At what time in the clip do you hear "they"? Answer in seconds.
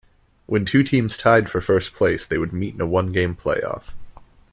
2.25-2.39